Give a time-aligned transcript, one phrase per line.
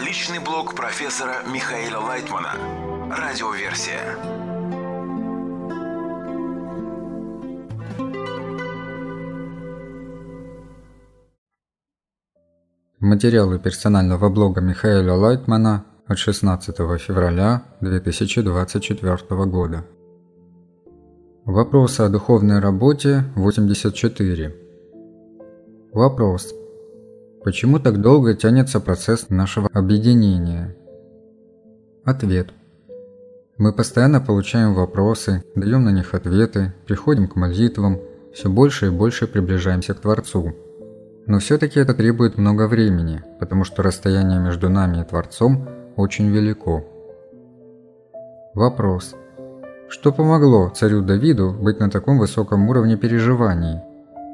[0.00, 2.54] Личный блог профессора Михаила Лайтмана.
[3.10, 4.16] Радиоверсия.
[12.98, 19.16] Материалы персонального блога Михаила Лайтмана от 16 февраля 2024
[19.46, 19.84] года.
[21.44, 24.54] Вопросы о духовной работе 84.
[25.92, 26.52] Вопрос.
[27.44, 30.74] Почему так долго тянется процесс нашего объединения?
[32.02, 32.48] Ответ.
[33.58, 38.00] Мы постоянно получаем вопросы, даем на них ответы, приходим к молитвам,
[38.32, 40.54] все больше и больше приближаемся к Творцу.
[41.26, 46.82] Но все-таки это требует много времени, потому что расстояние между нами и Творцом очень велико.
[48.54, 49.14] Вопрос.
[49.90, 53.80] Что помогло царю Давиду быть на таком высоком уровне переживаний?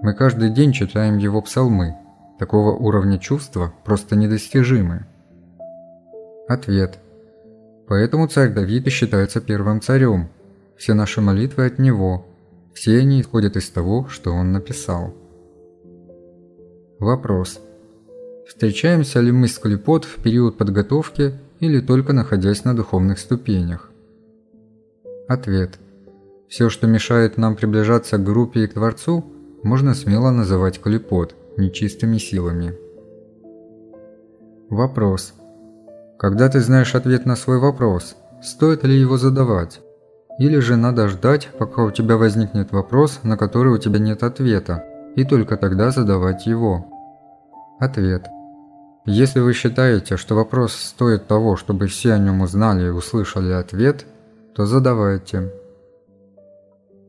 [0.00, 1.96] Мы каждый день читаем его псалмы.
[2.40, 5.04] Такого уровня чувства просто недостижимы.
[6.48, 6.98] Ответ.
[7.86, 10.30] Поэтому царь Давид и считается первым царем.
[10.78, 12.26] Все наши молитвы от него.
[12.72, 15.14] Все они исходят из того, что он написал.
[16.98, 17.60] Вопрос.
[18.48, 23.90] Встречаемся ли мы с клепот в период подготовки или только находясь на духовных ступенях?
[25.28, 25.78] Ответ.
[26.48, 29.26] Все, что мешает нам приближаться к группе и к Творцу,
[29.62, 32.74] можно смело называть клепот, нечистыми силами.
[34.70, 35.34] Вопрос.
[36.18, 39.80] Когда ты знаешь ответ на свой вопрос, стоит ли его задавать?
[40.38, 44.84] Или же надо ждать, пока у тебя возникнет вопрос, на который у тебя нет ответа,
[45.16, 46.86] и только тогда задавать его?
[47.78, 48.26] Ответ.
[49.06, 54.06] Если вы считаете, что вопрос стоит того, чтобы все о нем узнали и услышали ответ,
[54.54, 55.52] то задавайте.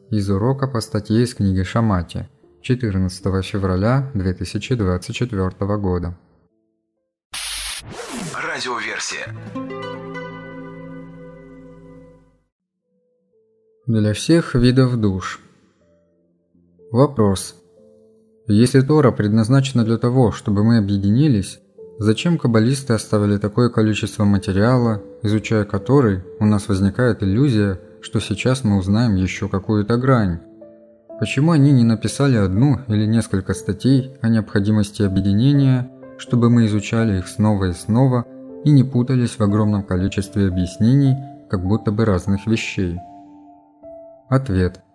[0.10, 2.28] Из урока по статье из книги Шамати
[2.62, 6.16] 14 февраля 2024 года.
[8.36, 9.36] Радиоверсия.
[13.88, 15.40] Для всех видов душ.
[16.91, 17.56] Вопрос.
[18.47, 21.59] Если Тора предназначена для того, чтобы мы объединились,
[21.97, 28.78] зачем каббалисты оставили такое количество материала, изучая который, у нас возникает иллюзия, что сейчас мы
[28.78, 30.50] узнаем еще какую-то грань?
[31.22, 37.28] Почему они не написали одну или несколько статей о необходимости объединения, чтобы мы изучали их
[37.30, 38.26] снова и снова
[38.66, 41.16] и не путались в огромном количестве объяснений,
[41.50, 42.98] как будто бы разных вещей?
[44.30, 44.81] Ответ–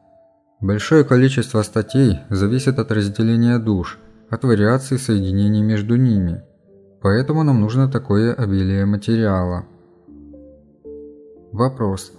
[0.61, 3.99] Большое количество статей зависит от разделения душ,
[4.31, 6.43] от вариаций соединений между ними.
[7.03, 9.67] Поэтому нам нужно такое обилие материала.
[11.53, 12.11] Вопрос.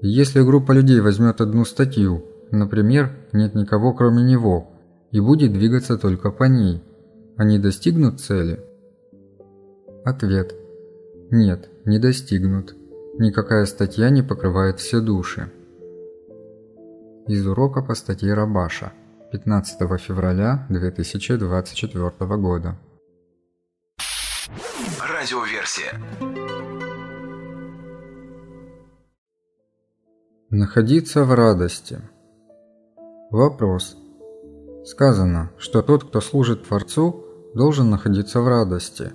[0.00, 4.70] Если группа людей возьмет одну статью, например, нет никого кроме него,
[5.10, 6.82] и будет двигаться только по ней,
[7.36, 8.60] они достигнут цели?
[10.04, 10.54] Ответ.
[11.30, 12.74] Нет, не достигнут.
[13.18, 15.50] Никакая статья не покрывает все души.
[17.26, 18.92] Из урока по статье Рабаша
[19.32, 22.76] 15 февраля 2024 года.
[25.00, 26.00] Радиоверсия.
[30.50, 32.00] Находиться в радости.
[33.30, 33.96] Вопрос.
[34.84, 37.24] Сказано, что тот, кто служит Творцу,
[37.54, 39.12] должен находиться в радости.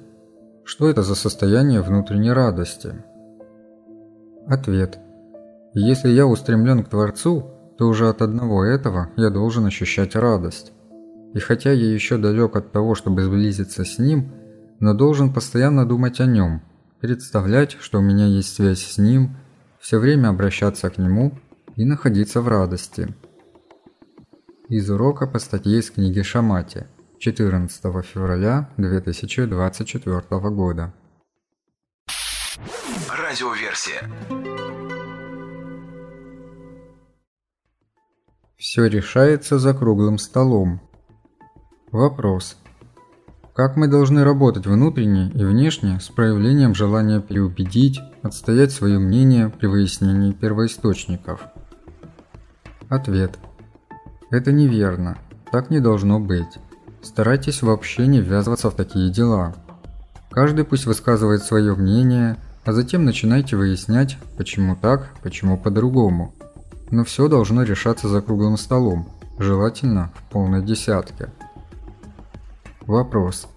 [0.64, 2.94] Что это за состояние внутренней радости?
[4.48, 5.00] Ответ.
[5.74, 10.72] Если я устремлен к Творцу, то уже от одного этого я должен ощущать радость.
[11.34, 14.31] И хотя я еще далек от того, чтобы сблизиться с ним,
[14.80, 16.62] но должен постоянно думать о нем,
[17.02, 19.36] представлять, что у меня есть связь с ним,
[19.78, 21.34] все время обращаться к нему
[21.75, 23.14] и находиться в радости.
[24.68, 26.88] Из урока по статье из книги Шамати
[27.20, 30.92] 14 февраля 2024 года.
[33.08, 34.09] Радиоверсия.
[38.58, 40.81] Все решается за круглым столом.
[41.92, 42.58] Вопрос.
[43.54, 49.68] Как мы должны работать внутренне и внешне с проявлением желания переубедить, отстоять свое мнение при
[49.68, 51.42] выяснении первоисточников?
[52.89, 53.38] Ответ.
[54.36, 55.18] Это неверно.
[55.52, 56.60] Так не должно быть.
[57.02, 59.56] Старайтесь вообще не ввязываться в такие дела.
[60.32, 66.34] Каждый пусть высказывает свое мнение, а затем начинайте выяснять, почему так, почему по-другому
[66.92, 69.08] но все должно решаться за круглым столом,
[69.40, 71.30] желательно в полной десятке.
[72.82, 73.48] Вопрос.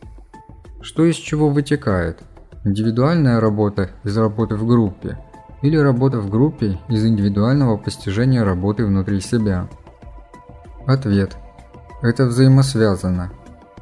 [0.80, 2.20] Что из чего вытекает?
[2.64, 5.18] Индивидуальная работа из работы в группе
[5.62, 9.68] или работа в группе из индивидуального постижения работы внутри себя?
[10.88, 11.36] Ответ.
[12.00, 13.30] Это взаимосвязано.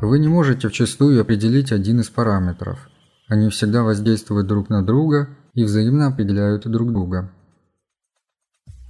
[0.01, 2.89] Вы не можете вчастую определить один из параметров.
[3.29, 7.33] Они всегда воздействуют друг на друга и взаимно определяют друг друга.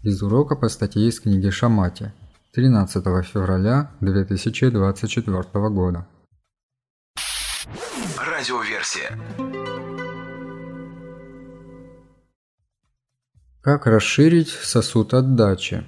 [0.03, 2.15] Из урока по статье из книги Шамати
[2.55, 6.07] 13 февраля 2024 года.
[8.17, 9.11] Радиоверсия.
[13.61, 15.85] Как расширить сосуд отдачи?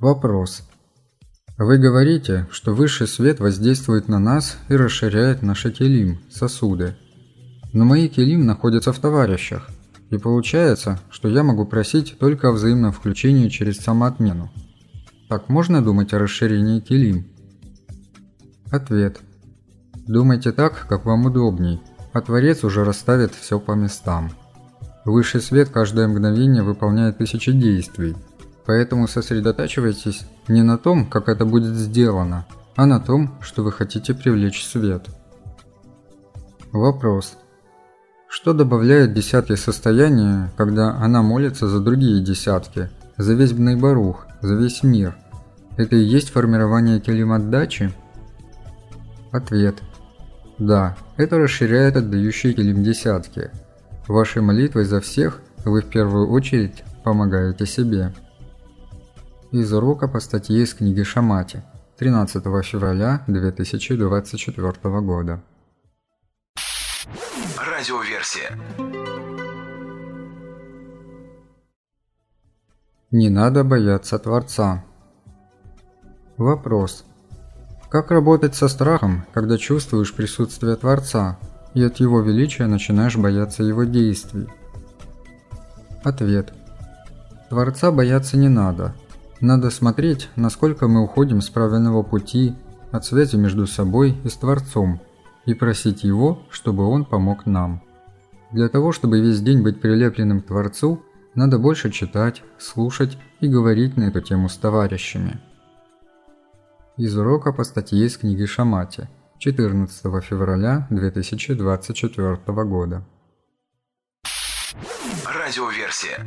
[0.00, 0.64] Вопрос.
[1.60, 6.96] Вы говорите, что высший свет воздействует на нас и расширяет наши келим, сосуды.
[7.74, 9.68] Но мои келим находятся в товарищах,
[10.08, 14.50] и получается, что я могу просить только о взаимном включении через самоотмену.
[15.28, 17.26] Так можно думать о расширении келим?
[18.70, 19.20] Ответ.
[20.06, 21.82] Думайте так, как вам удобней,
[22.14, 24.30] а Творец уже расставит все по местам.
[25.04, 28.16] Высший свет каждое мгновение выполняет тысячи действий–
[28.70, 32.46] Поэтому сосредотачивайтесь не на том, как это будет сделано,
[32.76, 35.08] а на том, что вы хотите привлечь свет.
[36.70, 37.36] Вопрос.
[38.28, 44.84] Что добавляет десятке состояние, когда она молится за другие десятки, за весь Бнейбарух, за весь
[44.84, 45.16] мир?
[45.76, 47.92] Это и есть формирование келим отдачи?
[49.32, 49.82] Ответ.
[50.58, 53.50] Да, это расширяет отдающие келим десятки.
[54.06, 58.14] Вашей молитвой за всех вы в первую очередь помогаете себе
[59.52, 61.62] из урока по статье из книги Шамати
[61.98, 65.42] 13 февраля 2024 года.
[67.58, 68.56] Радиоверсия.
[73.10, 74.84] Не надо бояться Творца.
[76.36, 77.04] Вопрос.
[77.90, 81.38] Как работать со страхом, когда чувствуешь присутствие Творца,
[81.74, 84.46] и от Его величия начинаешь бояться Его действий?
[86.04, 86.52] Ответ.
[87.48, 88.94] Творца бояться не надо–
[89.40, 92.54] надо смотреть, насколько мы уходим с правильного пути,
[92.90, 95.00] от связи между собой и с Творцом,
[95.46, 97.82] и просить Его, чтобы Он помог нам.
[98.50, 101.02] Для того, чтобы весь день быть прилепленным к Творцу,
[101.34, 105.40] надо больше читать, слушать и говорить на эту тему с товарищами.
[106.96, 109.08] Из урока по статье из книги Шамати
[109.38, 113.06] 14 февраля 2024 года.
[115.24, 116.26] Радиоверсия.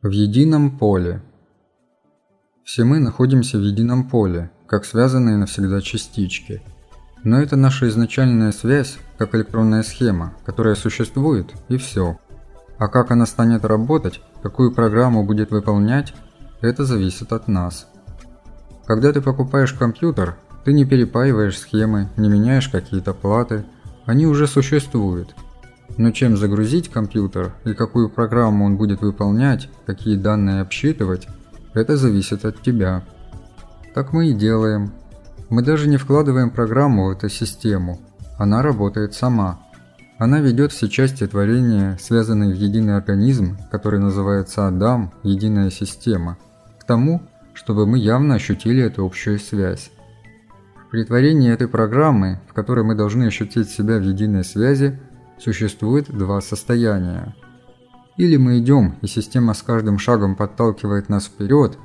[0.00, 1.20] В едином поле.
[2.62, 6.62] Все мы находимся в едином поле, как связанные навсегда частички.
[7.24, 12.16] Но это наша изначальная связь, как электронная схема, которая существует, и все.
[12.78, 16.14] А как она станет работать, какую программу будет выполнять,
[16.60, 17.88] это зависит от нас.
[18.86, 23.64] Когда ты покупаешь компьютер, ты не перепаиваешь схемы, не меняешь какие-то платы,
[24.06, 25.34] они уже существуют–
[25.96, 31.26] но чем загрузить компьютер и какую программу он будет выполнять, какие данные обсчитывать,
[31.74, 33.04] это зависит от тебя.
[33.94, 34.92] Так мы и делаем.
[35.48, 38.00] Мы даже не вкладываем программу в эту систему.
[38.36, 39.60] Она работает сама.
[40.18, 46.36] Она ведет все части творения, связанные в единый организм, который называется Адам, единая система,
[46.80, 47.22] к тому,
[47.54, 49.90] чтобы мы явно ощутили эту общую связь.
[50.90, 54.98] При творении этой программы, в которой мы должны ощутить себя в единой связи,
[55.40, 57.34] существует два состояния.
[58.16, 61.78] Или мы идем, и система с каждым шагом подталкивает нас вперед,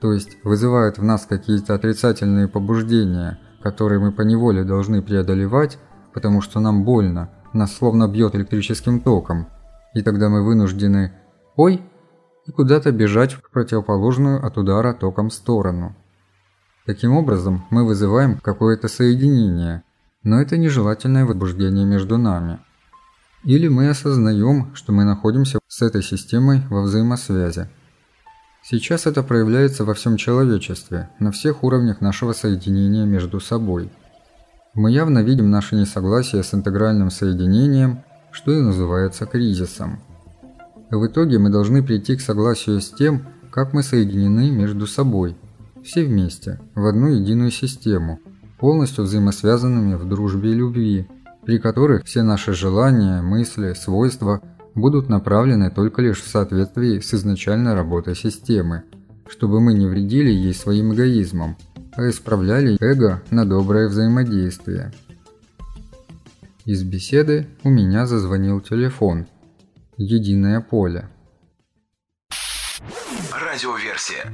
[0.00, 5.78] то есть вызывает в нас какие-то отрицательные побуждения, которые мы поневоле должны преодолевать,
[6.14, 9.48] потому что нам больно, нас словно бьет электрическим током,
[9.94, 11.12] и тогда мы вынуждены
[11.56, 11.82] «Ой!»
[12.46, 15.94] и куда-то бежать в противоположную от удара током сторону.
[16.86, 19.82] Таким образом, мы вызываем какое-то соединение,
[20.22, 22.60] но это нежелательное возбуждение между нами–
[23.44, 27.68] или мы осознаем, что мы находимся с этой системой во взаимосвязи.
[28.62, 33.90] Сейчас это проявляется во всем человечестве, на всех уровнях нашего соединения между собой.
[34.74, 40.00] Мы явно видим наше несогласие с интегральным соединением, что и называется кризисом.
[40.90, 45.36] В итоге мы должны прийти к согласию с тем, как мы соединены между собой,
[45.82, 48.20] все вместе, в одну единую систему,
[48.58, 51.08] полностью взаимосвязанными в дружбе и любви–
[51.50, 54.40] при которых все наши желания, мысли, свойства
[54.76, 58.84] будут направлены только лишь в соответствии с изначальной работой системы,
[59.28, 61.56] чтобы мы не вредили ей своим эгоизмом,
[61.96, 64.92] а исправляли эго на доброе взаимодействие.
[66.66, 69.26] Из беседы у меня зазвонил телефон.
[69.96, 71.08] Единое поле.
[73.32, 74.32] Радиоверсия.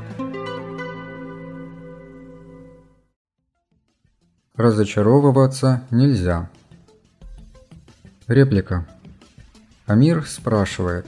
[4.55, 6.51] Разочаровываться нельзя.
[8.29, 8.85] Реплика.
[9.87, 11.07] Амир спрашивает.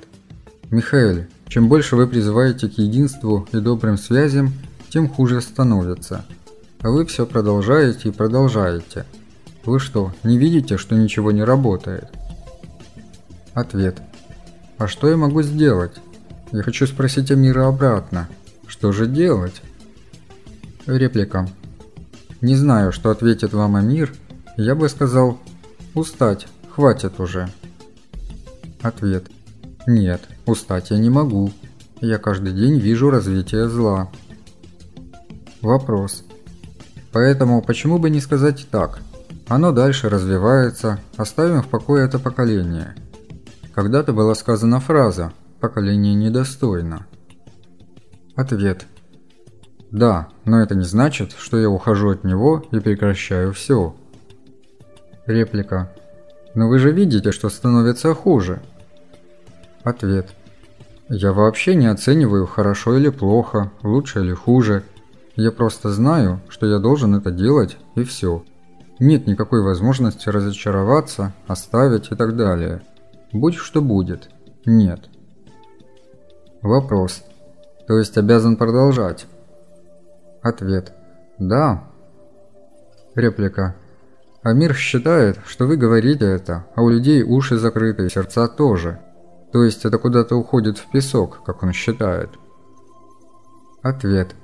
[0.70, 4.52] «Михаил, чем больше вы призываете к единству и добрым связям,
[4.88, 6.24] тем хуже становится.
[6.80, 9.04] А вы все продолжаете и продолжаете.
[9.64, 12.08] Вы что, не видите, что ничего не работает?
[13.52, 14.00] Ответ.
[14.76, 15.96] А что я могу сделать?
[16.52, 18.28] Я хочу спросить Амира обратно.
[18.68, 19.60] Что же делать?
[20.86, 21.48] Реплика.
[22.40, 24.14] Не знаю, что ответит вам Амир.
[24.56, 25.40] Я бы сказал,
[25.94, 26.46] устать,
[26.78, 27.48] хватит уже.
[28.82, 29.24] Ответ.
[29.88, 31.50] Нет, устать я не могу.
[32.00, 34.08] Я каждый день вижу развитие зла.
[35.60, 36.22] Вопрос.
[37.10, 39.00] Поэтому почему бы не сказать так?
[39.48, 42.94] Оно дальше развивается, оставим в покое это поколение.
[43.74, 47.08] Когда-то была сказана фраза «поколение недостойно».
[48.36, 48.86] Ответ.
[49.90, 53.96] Да, но это не значит, что я ухожу от него и прекращаю все.
[55.26, 55.90] Реплика.
[56.54, 58.60] Но вы же видите, что становится хуже.
[59.84, 60.28] Ответ.
[61.08, 64.82] Я вообще не оцениваю, хорошо или плохо, лучше или хуже.
[65.36, 68.44] Я просто знаю, что я должен это делать, и все.
[68.98, 72.82] Нет никакой возможности разочароваться, оставить и так далее.
[73.32, 74.28] Будь что будет.
[74.66, 75.08] Нет.
[76.60, 77.22] Вопрос.
[77.86, 79.26] То есть обязан продолжать?
[80.42, 80.92] Ответ.
[81.38, 81.84] Да.
[83.14, 83.76] Реплика.
[84.48, 88.98] Амир считает, что вы говорите это, а у людей уши закрыты и сердца тоже.
[89.52, 92.30] То есть это куда-то уходит в песок, как он считает.
[93.82, 94.34] Ответ.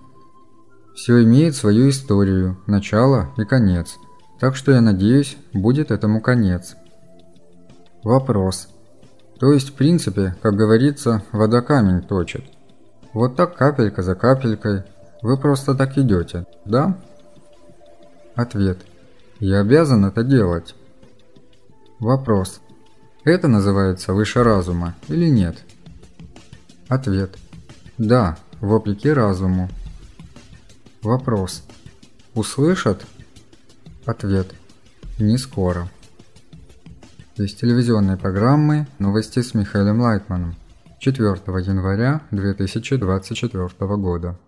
[0.94, 3.96] Все имеет свою историю, начало и конец.
[4.40, 6.76] Так что я надеюсь, будет этому конец.
[8.02, 8.68] Вопрос.
[9.40, 12.44] То есть, в принципе, как говорится, вода камень точит.
[13.14, 14.82] Вот так капелька за капелькой.
[15.22, 16.98] Вы просто так идете, да?
[18.34, 18.84] Ответ.
[19.46, 20.74] Я обязан это делать.
[21.98, 22.62] Вопрос.
[23.24, 25.58] Это называется выше разума или нет?
[26.88, 27.36] Ответ.
[27.98, 29.68] Да, вопреки разуму.
[31.02, 31.62] Вопрос.
[32.34, 33.04] Услышат?
[34.06, 34.46] Ответ.
[35.18, 35.90] Не скоро.
[37.36, 40.54] Из телевизионной программы «Новости с Михаилом Лайтманом»
[41.00, 41.28] 4
[41.66, 44.38] января 2024 года.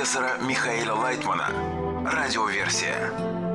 [0.00, 1.52] Профессора Михаила Лайтмана.
[2.10, 3.49] Радиоверсия.